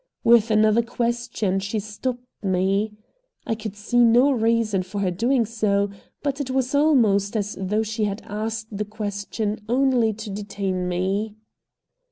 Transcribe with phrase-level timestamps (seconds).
[0.23, 2.95] With another question she stopped me.
[3.45, 5.91] I could see no reason for her doing so,
[6.23, 11.35] but it was almost as though she had asked the question only to detain me.